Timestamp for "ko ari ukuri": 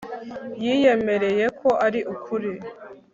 1.59-2.51